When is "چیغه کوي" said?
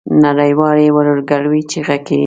1.71-2.19